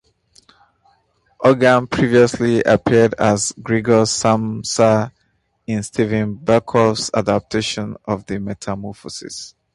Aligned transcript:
Hogan 1.39 1.85
previously 1.85 2.63
appeared 2.63 3.13
as 3.19 3.53
Gregor 3.61 4.07
Samsa 4.07 5.11
in 5.67 5.83
Steven 5.83 6.37
Berkoff's 6.39 7.11
adaptation 7.13 7.95
of 8.05 8.25
"The 8.25 8.39
Metamorphosis". 8.39 9.53